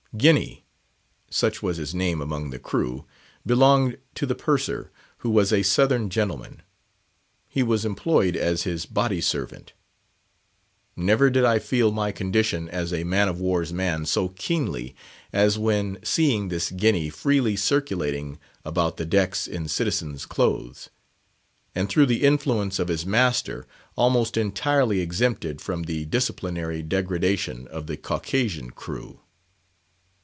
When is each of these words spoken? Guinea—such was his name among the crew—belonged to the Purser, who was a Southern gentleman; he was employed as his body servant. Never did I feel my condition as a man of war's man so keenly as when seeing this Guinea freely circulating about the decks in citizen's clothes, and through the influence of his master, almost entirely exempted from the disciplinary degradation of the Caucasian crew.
Guinea—such 0.17 1.63
was 1.63 1.77
his 1.77 1.95
name 1.95 2.19
among 2.21 2.49
the 2.49 2.59
crew—belonged 2.59 3.97
to 4.13 4.25
the 4.25 4.35
Purser, 4.35 4.91
who 5.19 5.29
was 5.29 5.53
a 5.53 5.63
Southern 5.63 6.09
gentleman; 6.09 6.63
he 7.47 7.63
was 7.63 7.85
employed 7.85 8.35
as 8.35 8.63
his 8.63 8.85
body 8.85 9.21
servant. 9.21 9.71
Never 10.97 11.29
did 11.29 11.45
I 11.45 11.59
feel 11.59 11.93
my 11.93 12.11
condition 12.11 12.67
as 12.67 12.91
a 12.91 13.05
man 13.05 13.29
of 13.29 13.39
war's 13.39 13.71
man 13.71 14.05
so 14.05 14.27
keenly 14.27 14.97
as 15.31 15.57
when 15.57 15.97
seeing 16.03 16.49
this 16.49 16.71
Guinea 16.71 17.09
freely 17.09 17.55
circulating 17.55 18.37
about 18.65 18.97
the 18.97 19.05
decks 19.05 19.47
in 19.47 19.69
citizen's 19.69 20.25
clothes, 20.25 20.89
and 21.73 21.87
through 21.87 22.07
the 22.07 22.23
influence 22.23 22.79
of 22.79 22.89
his 22.89 23.05
master, 23.05 23.65
almost 23.95 24.35
entirely 24.35 24.99
exempted 24.99 25.61
from 25.61 25.83
the 25.83 26.03
disciplinary 26.03 26.83
degradation 26.83 27.65
of 27.69 27.87
the 27.87 27.95
Caucasian 27.95 28.71
crew. 28.71 29.21